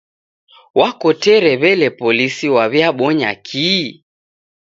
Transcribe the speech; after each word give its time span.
W'akotere 0.79 1.51
w'ele 1.61 1.87
polisi 1.99 2.47
w'awiabonya 2.55 3.31
kii? 3.47 3.85